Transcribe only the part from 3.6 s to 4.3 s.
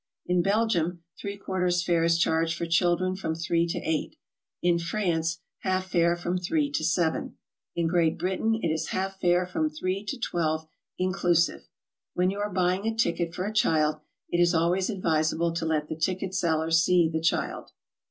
to 8;